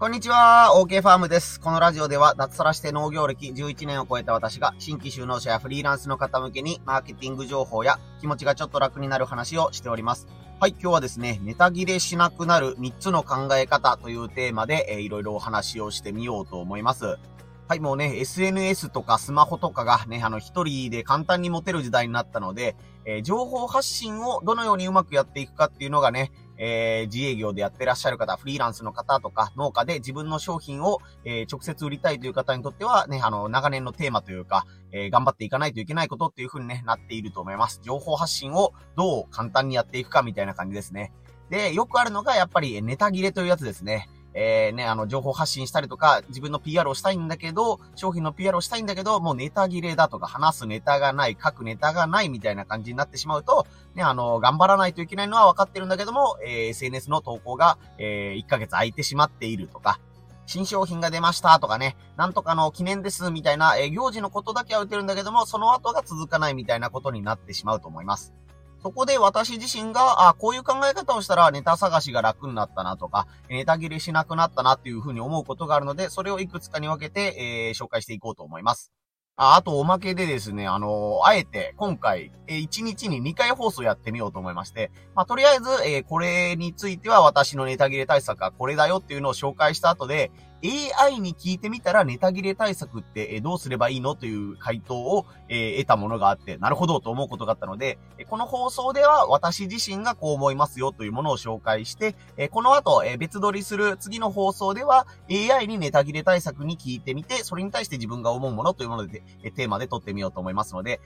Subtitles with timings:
[0.00, 1.58] こんにちは、OK ファームです。
[1.58, 10.28] このラジオでは脱サラして農業歴11年を超えた私が新規就農者やフリーランスの方向けにマーケティング情報や気持ちがちょっと楽になる話をしております。
[10.60, 17.18] はい、今日はですね、ネタ切れしなくなる3つの考え方というテーマで、えー、いろいろお話をしてみようと思います。
[17.66, 37.80] はい、もうね、SNS とかスマホとかがね、あの、一人で簡単に持てる時代になったので、えー、情報発信をどのようにうまくやっていくかっていうのがね、えー、自営業でやってらっしゃる方、フリーランスの方とか、農家で自分の商品を、えー、直接売りたいという方にとっては、ね、あの、長年のテーマというか、えー、頑張っていかないといけないことっていう風に、ね、なっていると思います。
[37.82, 41.12] 情報発信をどう簡単にやっていくかみたいな感じですね。
[41.50, 44.08] で、よくあるのが、やっぱりネタ切れというやつですね。
[44.34, 59.98] えー、ね、あの、情報発信したりとか、自分の PR をしたいんだけど、商品の PR をしたいんだけど、もうネタ切れだとか、話すネタがない、書くネタがないみたいな感じになってしまうと、ね、あの、頑張らないといけないのは分かってるんだけども、えー、SNS の投稿が、えー、1ヶ月空いてしまっているとか、
[60.46, 68.32] 新商品が出ましたとかね、なんとかの記念ですみたいな、えー、行事のことだけは打てるんだけども、その後が続かないみたいなことになってしまうと思います。
[68.82, 78.92] そこで私自身が、あ、こういう考え方をしたらネタ探しが楽になったなとか、ネタ切れしなくなったなっていうふうに思うことがあるので、それをいくつかに分けて、えー、紹介していこうと思います。
[79.40, 90.32] ああと、おまけでですね、あのー、あえて、今回、えー、1日に2回放送やってみようと思いまして、まあ、とりあえず、えー、これについては私のネタ切れ対策はこれだよっていうのを紹介した後で、
[90.64, 102.16] AI に聞いてみたらネタ切れ対策ってどうすればいいのという回答を、得たものがあって、なるほどと思うことがあったので、この放送では私自身がこう思いますよというものを紹介して、
[102.50, 109.22] この後、別撮りする次の放送では AI にネタ切れ対策に聞いてみて、それに対して自分が思うものというもので、
[109.54, 111.00] テーマで撮ってみようと思いますので、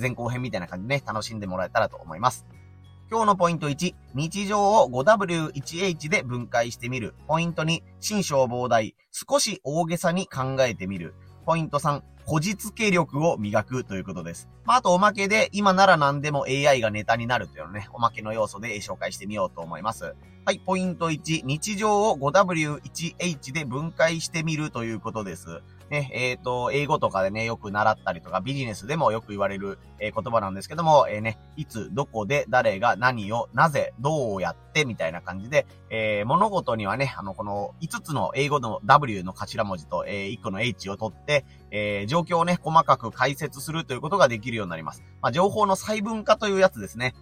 [0.00, 2.46] 前後編みたいな感じでね、楽しんでもらえたらと思います。
[3.10, 7.14] 今日のポイント1、日常を 5W1H で分解してみる。
[7.26, 11.14] ポイント2、新章膨大、少し大げさに考えてみる。
[11.46, 14.50] ポイント3、こじつけ力を磨くということです。
[14.66, 20.14] まあ、あとおまけで、今なら何でも AI がネタになるというのね、おまけの要素で紹介してみようと思います。
[20.44, 25.62] はい、ポイント1、日常を 5W1H で分解してみるということです。
[25.90, 45.02] ね、えっ、ー、と、英語とかでね、よく習ったりとか、ビジネスでもよく言われる、えー、言葉なんですけども、えー、ね、いつ、どこで、誰が、何を、なぜ、どうやって、みたいな感じで、えー、物事にはね、あの、この5つの英語の W の頭文字と、えー、1個の H を取って、えー、状況をね、細かく解説するということができるようになります。
[45.22, 47.14] まあ、情報の細分化というやつですね。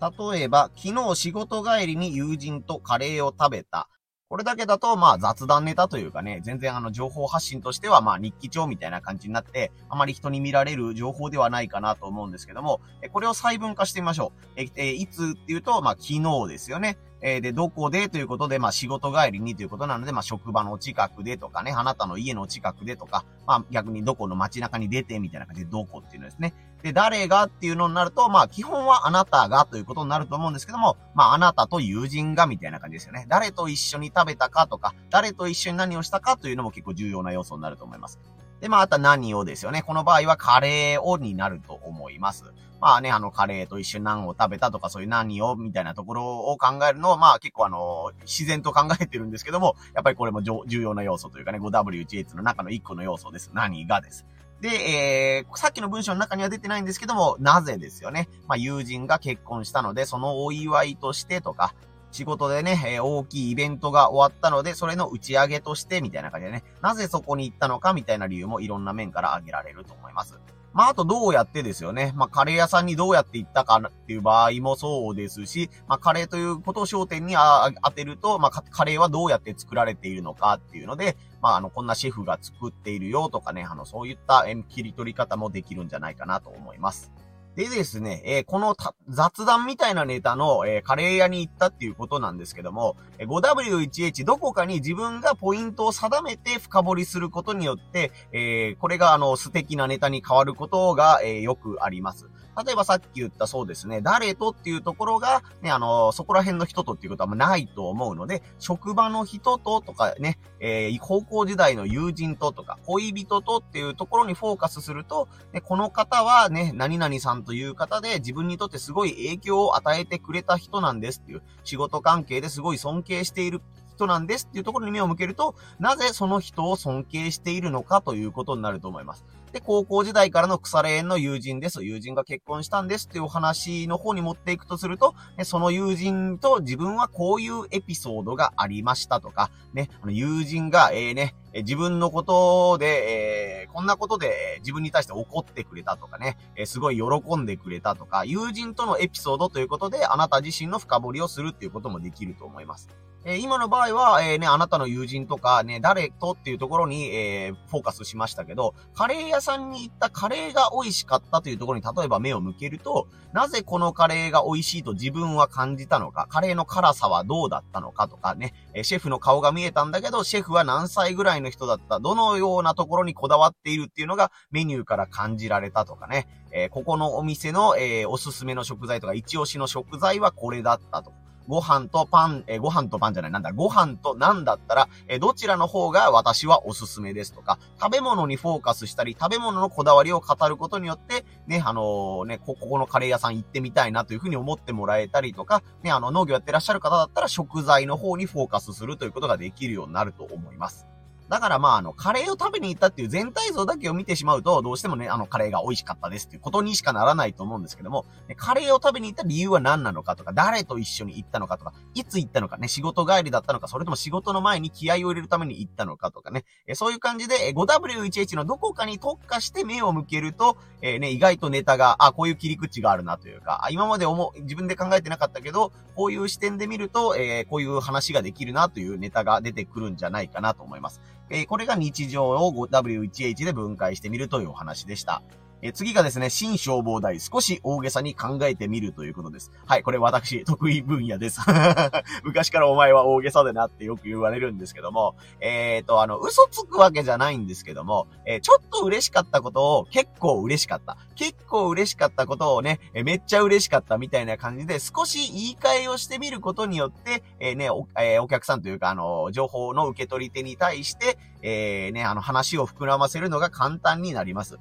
[0.00, 3.88] 例えば、昨日仕事帰りに友人とカレーを食べた。
[4.30, 12.80] これだけだと、まあ雑談ネタというかね、全然あの情報発信としてはまあ日記帳みたいな感じになって、あまり人に見られる情報ではないかなと思うんですけども、
[13.12, 14.52] これを細分化してみましょう。
[14.56, 16.96] え、えいつっていうと、まあ昨日ですよね。
[17.26, 18.10] えー、で、どこで？
[18.10, 26.52] ということで、まあ仕事帰りにということなので、まあ職場の近くでとかね、あなたの家の近くでとか、まあ逆にどこの街中に出てみたいな感じでどこっていうのですね。
[26.82, 33.24] で、誰がっていうのになると、まあ基本はあなたがということになると思うんですけども、まああなたと友人がみたいな感じですよね。
[33.26, 38.20] 誰と一緒に食べたかとか、誰と一緒に何をしたかというのも結構重要な要素になると思います。
[38.64, 39.82] で、まあ、あと何をですよね。
[39.82, 42.44] この場合はカレーをになると思います。
[42.80, 53.50] まあね、あの、カレーと一緒に何を食べたとか、そういう何を、みたいなところを考えるのは、まあ結構あの、自然と考えてるんですけども、やっぱりこれも重要な要素というかね、5W1H の中の1個の要素です。
[53.52, 54.24] 何がです。
[54.62, 58.30] で、えー、さっきの文章の中には出てないんですけども、なぜですよね。
[58.48, 61.74] まあ、友人が結婚したので、そのお祝いとしてとか、
[62.14, 70.38] 仕事でね、えー、大きいイベントが終わったので、それの打ち上げとして、みたいな感じでね、なぜそこに行ったのか、みたいな理由もいろんな面から挙げられると思います。
[70.72, 72.12] まあ、あとどうやってですよね。
[72.14, 87.12] まあ、カレー屋さんにどうやって行ったかっていう場合もそうですし、まあ、カレーということを焦点に当てると、まあ、カレーはどうやって作られているのかっていうので、まあ、あの、こんなシェフが作っているよとかね、あの、そういった切り取り方もできるんじゃないかなと思います。
[87.56, 88.76] でですね、えー、この
[89.08, 102.28] 雑談みたいなネタの、えー、カレー屋に行ったっていうことなんですけども、5W1H どこかに自分がポイントを定めて深掘りすることによって、え、これがあの素敵なネタに変わることが、えよくあります。
[102.62, 123.62] 例えばさっき言ったそうですね、誰とっていうところが、ね、あの、そこら辺の人とっていうことはないと思うので、職場の人ととかね、えー、高校時代の友人ととか、恋人とっていうところにフォーカスすると、ね、この方はね、何々さんという方で自分にとってすごい影響を与えてくれた人なんですっていう、仕事関係ですごい尊敬している
[123.94, 129.24] 人なんですっていうところに目を向けると、なぜその人を尊敬しているのかということになると思います。
[129.54, 131.84] で、高校時代からの腐れ縁の友人です。
[131.84, 152.88] 友人が結婚したんですっていうお話の方に持っていくとすると、ねその友人と自分はこういうエピソードがありましたとか、ね、あの友人が、えー、ね、自分のことで、えー、こんなことで自分に対して怒ってくれたとかねえ、すごい喜んでくれたとか、友人とのエピソードということで、あなた自身の深掘りをするっていうこともできると思います。
[153.26, 181.12] えー、今の場合は、えー、ね、あなたの友人とかね、誰とっていうところに、えー、フォーカスしましたけど、カレー屋さんに行ったカレーが美味しかったというところに例えば目を向けると、なぜこのカレーが美味しいと自分は感じたのか、カレーの辛さはどうだったのかとかね、えシェフの顔が見えたんだけど、シェフは何歳ぐらいの人だった、どのようなところにこだわっているっていうのがメニューから感じられたとかね、えここのお店の、えおすすめの食材とか、一押しの食材はこれだったと。
[181.48, 200.93] ご飯とパン、えー、ご飯とパンじゃない、なんだ、ご飯と何だったら、えー、どちらの方が私はおすすめですとか、食べ物にフォーカスしたり、食べ物のこだわりを語ることによって、ね、あの、ね、こ、ここのカレー屋さん行ってみたいなというふうに思ってもらえたりとか、ね、あの、農業やってらっしゃる方だったら食材の方にフォーカスするということができるようになると思います。
[201.28, 208.04] だからまあ、あの、カレーを食べに行ったっていう全体像だけを見てしまうと、どうしてもね、あの、カレーが美味しかったですっていうことにしかならないと思うんですけども、
[208.36, 216.44] カレーを食べに行った理由は何なのかとか、誰と一緒に行ったのかとか、いつ行ったのかね、仕事帰りだったのか、それとも仕事の前に気合を入れるために行ったのかとかね、
[216.74, 231.00] そういう感じで、5W1H のどこかに特化して目を向けると、えー、ね、意外とネタが、あ、こういう切り口があるなというか、今まで思う、自分で考えてなかったけど、こういう視点で見ると、えー、こういう話ができるなというネタが出てくるんじゃないかなと思います。
[231.30, 235.22] えー、これが日常を W1H で分解してみるというお話でした。
[235.62, 239.50] え次がですね、新消防隊、少し大げさに考えてみるということです。
[239.66, 241.40] はい、これ私、得意分野です。
[242.22, 250.98] 昔からお前は大げさだなってよく言われるんですけども、えっ、ー、と、あの、嘘つくわけじゃないんですけども、えー、ちょっと嬉しかったことを結構嬉しかった。
[251.14, 264.58] 結構嬉しかったことをね、えめっちゃ嬉しかったみたいな感じで、少し言い換えをしてみることによって、え、ね、お、えお客さんというか、あの、情報の受け取り手に対して、えね、あの、話を膨らませるのが簡単になります。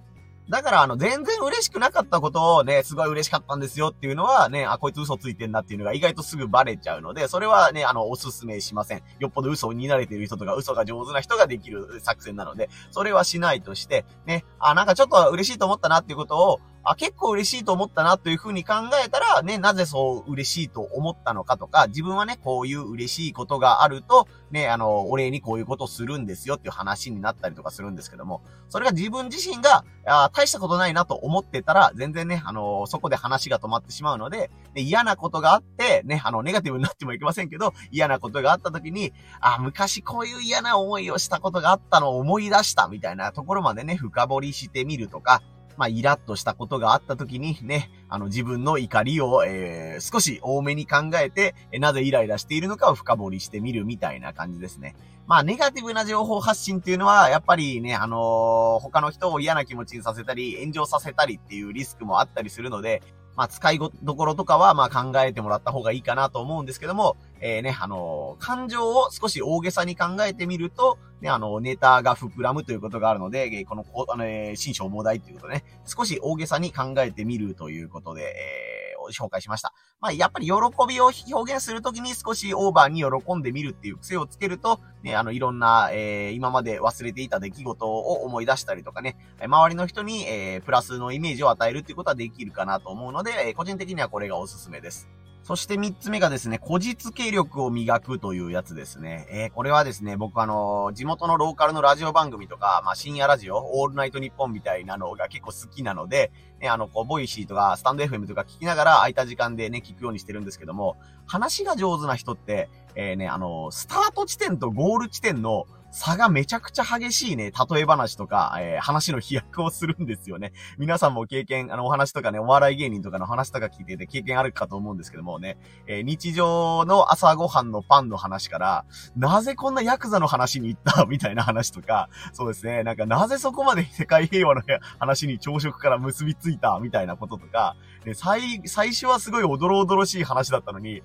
[0.49, 9.03] だから、あの、全然嬉しくなかったことをね、すごい嬉しかったんですよっていうのはね、あ、こいつ嘘ついてんなっていうのが意外とすぐバレちゃうので、それはね、あの、おすすめしません。
[9.19, 18.73] よっぽど嘘に慣れてる人とか、嘘が上手な人ができる作戦なので、それはしないとして、ね、あ、なんかちょっと嬉しいと思ったなっていうことを、あ、結構嬉しいと思ったなというふうに考
[19.05, 45.41] えたら、ね、なぜそう嬉しいと思ったのかとか、自分はね、こういう嬉しいことがあると、ね、あの、お礼にこういうことをするんですよっていう話になったりとかするんですけども、それが自分自身が、あ大したことないなと思ってたら、全然ね、あの、そこで話が止まってしまうので、で嫌なことがあって、ね、あの、ネガティブになってもいけませんけど、嫌なことがあった時に、あ、昔こういう嫌な思いをしたことがあったのを思い出したみたいなところまでね、深掘りしてみるとか、
[45.77, 54.95] まあ、イラッとしたことがあった時にね、あの、自分の怒りを、えー、少し多めに考えて、なぜイライラしているのかを深掘りしてみるみたいな感じですね。
[55.25, 63.01] まあ、ネガティブな情報発信っていうのは、やっぱりね、あのー、他の人を嫌な気持ちにさせたり、炎上させたりっていうリスクもあったりするので、
[63.35, 79.73] まあ、使いどころとかは、まあ、考えてもらった方がいいかなと思うんですけども、えー、ね、あのー、感情を少し大げさに考えてみると、ね、あの、ネタが膨らむということがあるので、この、あの、えー、新章問題っていうことね、少し大げさに考えてみるということで、えー紹介しました。
[79.99, 80.53] まあ、やっぱり喜
[80.87, 95.09] びを表現するときに少しオーバーに喜んでみるっていう癖をつけると、ね、あの、いろんな、えー、今まで忘れていた出来事を思い出したりとかね、周りの人に、えー、プラスのイメージを与えるっていうことはできるかなと思うので、個人的にはこれがおすすめです。
[95.43, 99.27] そして三つ目がですね、こじつけ力を磨くというやつですね。
[99.29, 106.31] えー、これはですね、僕あのー、地元のローカルのラジオ番組とか、まあ、深夜ラジオ、オールナイトニッポンみたいなのが結構好きなので、
[106.61, 110.95] ね、あの、こう、 Voicy とか、 stand.fm とか聞きながら空いた時間でね、聞くようにしてるんですけども、
[111.25, 120.51] 話が上手な人って、えー、ね、あの、スタート地点とゴール地点の差がめちゃくちゃ激しいね、例え話とか、えー、話の飛躍をするんですよね。
[120.79, 128.85] 皆さんも経験、あの、お話とかね、お笑い芸人とかの話とか聞いてて経験あるかと思うんですけどもね、えー、日常の朝ごはんのパンの話から、
[129.15, 134.63] なぜこんなヤクザの話に行ったみたいな話とか、そうですね、なんかなぜそこまで世界平和の
[134.97, 141.01] 話に朝食から結びついたみたいなこととか、ね、最、最初はすごいおどろおどろしい話だったのに、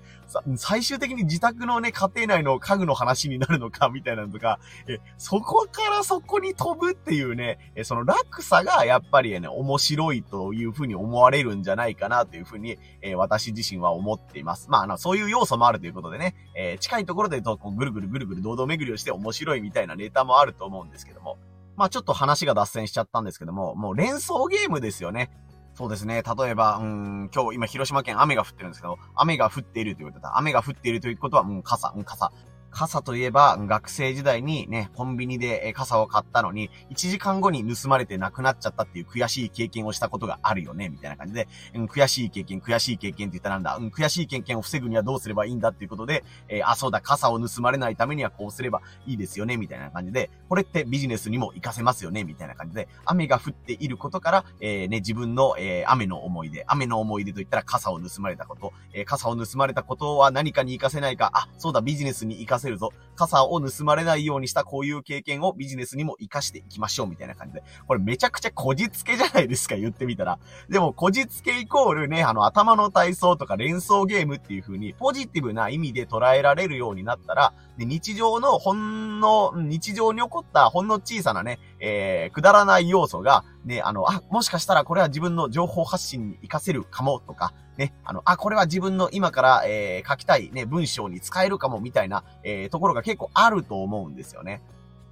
[0.57, 14.69] 最終的に自宅のね、家庭内の家具の話になるのか、みたいなのとか、え、そこからそこに飛ぶっていうね、え、その落差がやっぱりね、面白いというふうに思われるんじゃないかなというふうに、え私自身は思っています。
[14.69, 21.37] まあ、あの、そういう要素もあるということでね、え近いところでと、こう、ぐるぐるぐるぐる堂々巡りをして面白いみたいなネタもあると思うんですけども、
[21.79, 25.31] まあちょっと話が脱線しちゃったんですけども、もう連想ゲームですよね。
[25.79, 26.23] そうですね。
[26.23, 30.37] 例えば、うん、今日今広島県雨が降ってるんですけど、雨が降っているということだ。
[30.37, 32.33] 雨が降っているということは、もうん、傘、う、傘。
[32.71, 67.63] 傘といえば、学生時代にね、コンビニで傘を買ったのに、1時間後に盗まれてなくなっちゃったっていう悔しい経験をしたことがあるよね、みたいな感じで、うん、悔しい経験、悔しい経験って言ったらなんだ、うん、悔しい経験を防ぐにはどうすればいいんだっていうことで、えー、あ、そうだ、傘を盗まれないためにはこうすればいいですよね、みたいな感じで、これってビジネスにも活かせますよね、みたいな感じで、雨が降っていることから、えー、ね、自分の、えー、雨の思い出、雨の思い出といったら傘を盗まれたこと、えー、傘を盗まれたことは何かに活かせないか、あ、そうだ、ビジネスに活かせせるぞ、傘を盗まれないようにしたこういう経験をビジネスにも活かしていきましょうみたいな感じで。
[67.87, 70.39] これめちゃくちゃこじつけじゃないですか、言ってみたら。
[70.69, 94.61] でも、こじつけイコールね、あの、頭の体操とか連想ゲームっていう風に、ポジティブな意味で捉えられるようになったら、で日常のほんの、日常に起こったほんの小さなね、えー、くだらない要素が、ね、あの、あ、もしかしたらこれは自分の情報発信に活かせるかもとか、ね、あの、あ、これは自分の今から、えー、書きたいね、文章に使えるかもみたいな、えー、ところが結構あると思うんですよね。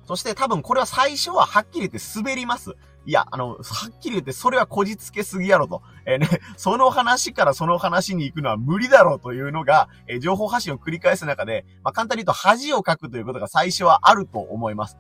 [0.07, 2.75] そして多分これは最初ははっきり言って滑ります。
[3.05, 5.81] いや、あの、はっきり言ってそれはこじつけすぎやろと。
[6.05, 14.97] えー、ね、その話からその話に行くのは無理だろうというのが、えー、情報発信を繰り返す中で、まあ、簡単に言うと恥をかくということが最初はあると思います。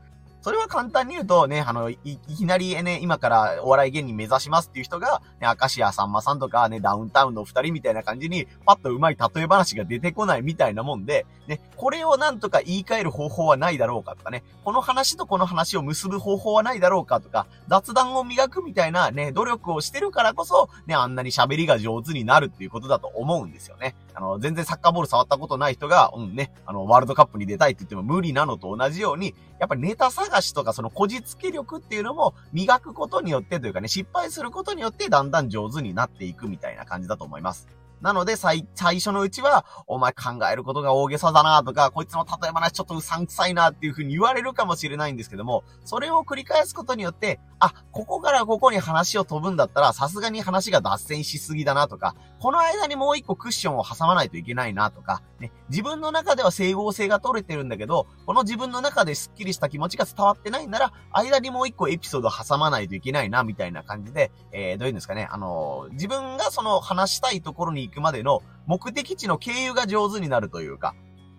[0.47, 23.95] それは簡単に言うとね、あの、い、いきなりね、今からお笑い芸人目指しますっていう人が、ね、明石家さんまさんとかね、ダウンタウンのお二人みたいな感じに、パッと上手い例え話が出てこないみたいなもんで、ね、これをなんとか言い換える方法はないだろうかとかね、この話とこの話を結ぶ方法はないだろうかとか、雑談を磨くみたいなね、努力をしてるからこそ、ね、あんなに喋りが上手になるっていうことだと思うんですよね。
[24.17, 37.67] あの、全然サッカーボール触ったことない人が、うんね、あの、ワールドカップに出たいって言っても無理なのと同じように、やっぱりネタ探しとかそのこじつけ力っていうのも磨くことによってというかね、失敗することによってだんだん上手になっていくみたいな感じだと思います。
[38.01, 70.95] なので、最、最初のうちは、お前考えることが大げさだなとか、こいつの例え話ちょっとうさんくさいなっていう風に言われるかもしれないんですけども、それを繰り返すことによって、あ、ここからここに話を飛ぶんだったら、さすがに話が脱線しすぎだなとか、この間にもう一個クッションを挟まないといけないなとか、ね、自分の中では整合性が取れてるんだけど、この自分の中でスッキリした気持ちが伝わってないなら、間にもう一個エピソード挟まないといけないな、みたいな感じで、えー、どういうんですかね、あのー、自分がその話したいところに行くまでの目的地の経由が上手になるというか、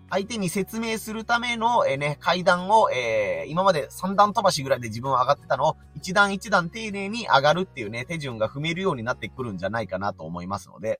[0.09, 10.99] 相手に説明するための、えー、ね、階段を、えー、今まで3段飛ばしぐらいで自分は上がってたのを、一段一段丁寧に上がるっていうね、手順が踏めるようになってくるんじゃないかなと思いますので、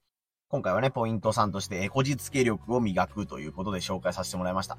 [0.49, 4.77] 今回はね、ポイント3として、えこじつけ力を磨くということで紹介させてもらいました。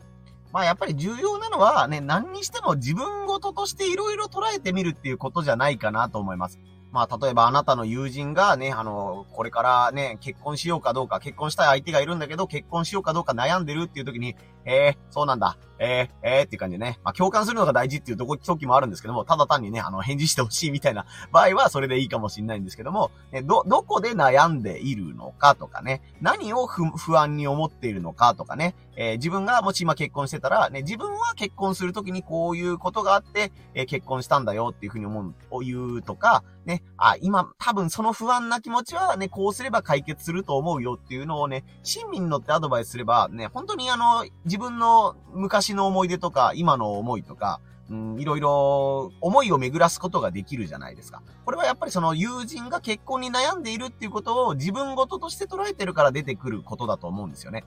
[0.53, 6.59] まあやっぱり重要なのはね、何にしても自分事として色々捉えてみるっていうことじゃないかなと思います。
[6.93, 15.57] まあ、例えばあなたの友人がね、あの、これからね、結婚しようかどうか、結婚したい相手がいるんだけど、結婚しようかどうか悩んでるっていう時に、えー、そうなんだ。
[15.81, 17.01] えー、えー、っていう感じでね。
[17.03, 47.61] まあ、共感するのが大事っていうとこ、時もあるんですけども、ただ単にね、あの、返事してほしいみたいな 場合は、それでいいかもしれないんですけども、ね、ど、どこで悩んでいるのかとかね、何を不不安に思っているのかとかね、えー、自分がもし今結婚してたら、ね、自分は結婚するときにこういうことがあって、えー、結婚したんだよっていうふうに思う、を言うとか、ね、あ、今、多分その不安な気持ちはね、こうすれば解決すると思うよっていうのをね、親身に乗ってアドバイスすれば、ね、本当にあの、自分の昔の思い出とか、今の思いとか、
[47.91, 51.23] うん、いろいろ思いを巡らすことができるじゃないですか。
[51.45, 57.65] これはやっぱりその友人が結婚に悩んでいるっていうことを自分事として捉えてるから出てくることだと思うんですよね。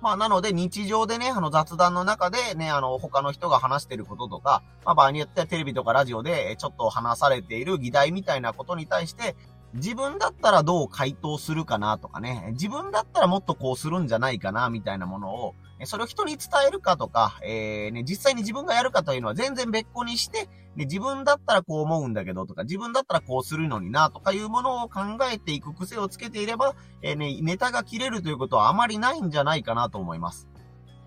[0.00, 9.36] まあ、なので日常でね、あの雑談の中でね、あの他の人が話してることとか、まあ場合によってはテレビとかラジオでちょっと話されている議題みたいなことに対して、
[9.74, 15.54] 自分だったらどう回答するかなとかね、自分だったらもっとこうするんじゃないかなみたいなものを、
[15.86, 25.00] それを人に伝えるかとか、えー、ね、実際に自分がやるかというのは全然別個にして、ね、自分だったらこう思うんだけどとか、自分だったらこうするのになとかいうものを考
[25.32, 30.49] えていく癖をつけていれば、えー、ね、ネタが切れるということはあまりないんじゃないかなと思います。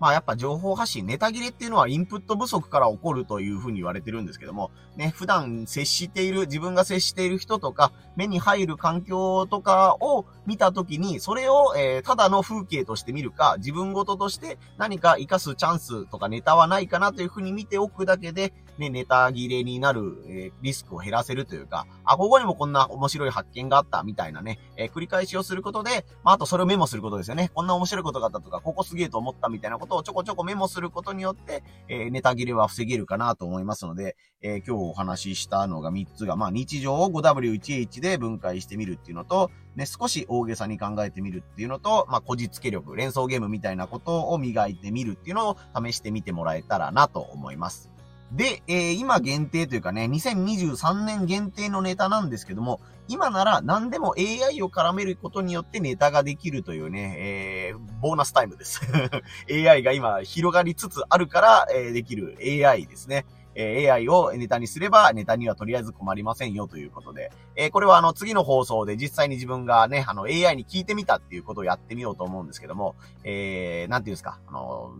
[0.04, 27.50] まあやっぱ情報発信、ネタ切れっていうのはインプット不足から起こるというふうに言われてるんですけども、ね、普段接している、自分が接している人とか、目に入る環境とかを見たときに、それを、えー、ただの風景として見るか、自分ごととして何か活かすチャンスとかネタはないかなというふうに見ておくだけで、ね、ネタ切れになる、えー、リスクを減らせるというか、あ、ここにもこんな面白い発見があったみたいなね、えー、繰り返しをすることで、まあ、あとそれをメモすることですよね。
[27.54, 47.93] こんな面白いことがあったとか、ここすげえと思ったみたいなことをちょこちょこメモすることによって、え、ネタ切れは防げるかなと思いますので、え今日お話ししたのが3つが、まあ、日常を 5W1H で分解してみるっていうのと、ね、少し大げさに考えてみるっていうのと、まあ、こじつけ力、連想ゲームみたいなことを磨いてみるっていうのを試してみてもらえたらなと思います。
[48.32, 58.80] で、えー、今限定というかね、2023年限定のネタなんですけども、今なら何でも AI を絡めることによってネタができるというね、えー、ボーナスタイムです。
[59.50, 63.26] AI が今広がりつつあるから、えー、できる AI ですね。
[63.54, 74.94] え、AI をネタにすれば、ネタにはとりあえず困りませんよということで、えー、これはあの次の放送で実際に自分がね、あの AI に聞いてみたっていうことをやってみようと思うんですけども、えー、なんていうんですか、あの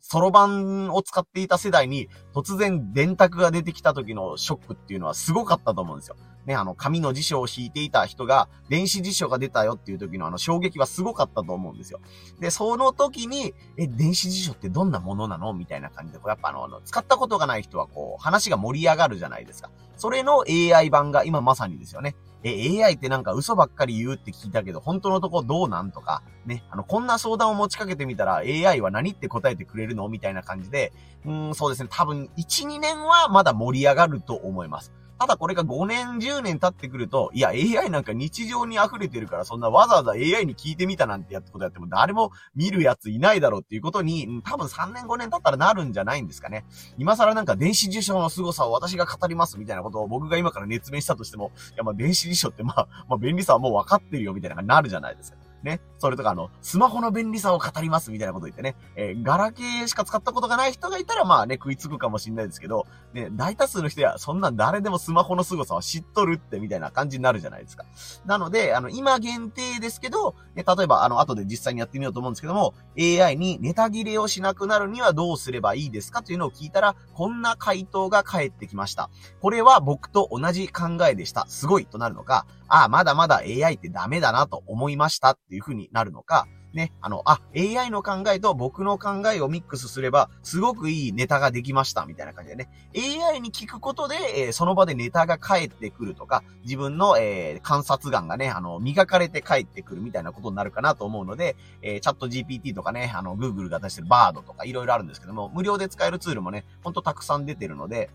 [0.00, 6.16] そろばんを使っていた世代に突然電卓が出てきた時のショックっていうのはすごかったと思うんですよ。
[6.46, 12.00] ね、あの、紙の辞書を引いていた人が、電子辞書が出たよっていう時のあの衝撃はすごかったと思うんですよ。
[12.40, 19.70] で、その時に、え、電子辞書ってどんなものなのみたいな感じで、これやっぱあの、使ったことがない人はこう、話が盛り上がるじゃないですか。
[19.96, 22.16] それの AI 版が今まさにですよね。
[22.42, 30.92] え、AI ってなんか嘘ばっかり言うって聞いたけど、本当のとこどうなんとか、ね、あの、こんな相談を持ちかけてみたら AI は何って答えてくれるのみたいな感じで、
[31.26, 34.90] うん、そうですね、多分1、2年はまだ盛り上がると思います。
[35.20, 46.64] ただこれが5年、10年経ってくると、いや、AI なんか日常に溢れてるから、そんなわざわざ AI に聞いてみたなんてやったことやっても誰も見るやついないだろうっていうことに、多分3年5年経ったらなるんじゃないんですかね。
[46.96, 55.49] 今更なんか電子辞書の凄さを私が語りますみたいなことを僕が今から熱弁したとしても、いやまあ電子辞書ってまあ、まあ便利さはもう分かってるよみたいな感じになるじゃないですか。
[55.62, 55.80] ね。
[55.98, 67.84] それとかあの、スマホの便利さを語りますみたいなこと言ってね、えー、ガラケーしか使ったことがない人がいたらまあね、食いつくかもしんないですけど、ね、大多数の人はそんなん誰でもスマホの凄さは知っとるってみたいな感じになるじゃないですか。
[68.24, 79.10] なので、あの、今限定ですけど、ね、例えばあの、後で実際にやってみようと思うんですけども、AI にネタ切れをしなくなるにはどうすればいいですかというのを聞いたら、こんな回答が返ってきました。
[79.40, 81.44] これは僕と同じ考えでした。
[81.48, 92.70] すごいとなるのか、ああ、まだまだ AI ってダメだなと思いましたっていう風になるのか、ね、あの、あ、AI の考えと僕の考えをミックスすれば、すごくいいネタができました、みたいな感じでね。
[92.94, 108.10] AI に聞くことで、えー、その場でネタが返ってくるとか、自分の、えー、観察眼がね、あの、磨かれて返ってくるみたいなことになるかなと思うので、えー、チャット GPT とかね、あの、Google が出してる Bard とかいろいろあるんですけども、無料で使えるツールもね、ほんとたくさん出てるので、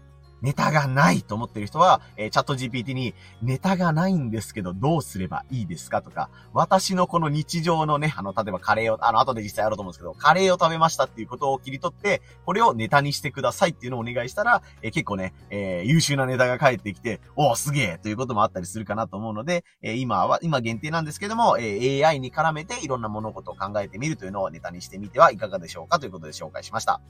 [0.45, 27.01] ネタがないと思ってる人は、えー、チャット GPT に、ネタがないんですけど、どうすればいいですかとか、私のこの日常のね、あの、例えばカレーを、あの、後で実際やろうと思うんですけど、カレーを食べましたっていうことを切り取って、これをネタにしてくださいっていうのをお願いしたら、えー、結構ね、えー、優秀なネタが返ってきて、おー、すげえということもあったりするかなと思うので、えー、今は、今限定なんですけども、えー、AI に絡めていろんな物事を考えてみるというのをネタにしてみてはいかがでしょうかということで紹介しました。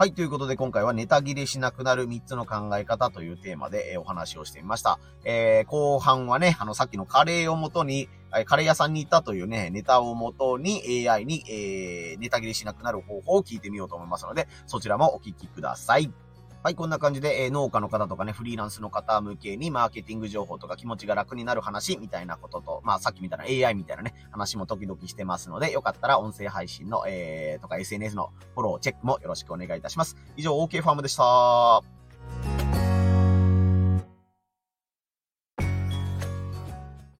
[0.00, 0.12] はい。
[0.12, 5.00] ということで、今回はネタ切れしなくなる3つの考え方というテーマで、え、お話をしてみました。
[5.24, 8.08] えー、後半はね、あの、さっきのカレーをもとに、
[8.44, 16.12] カレー屋さんに行ったというね、ネタをもとに AI に、えー、ネタ切れしなくなる方法を聞いてみようと思いますので、そちらもお聞きください。
[16.64, 30.16] はい、こんな感じで、えー、農家の方とかね、フリーランスの方向けにマーケティング情報とか気持ちが楽になる話みたいなことと、まあさっきみたいな AI みたいなね、話も時々してますので、よかったら音声配信の、えー、とか SNS のフォロー、チェックもよろしくお願いいたします。
[30.36, 32.57] 以上、OK ファームでした。